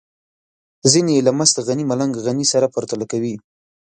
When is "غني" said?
1.67-1.85, 2.25-2.45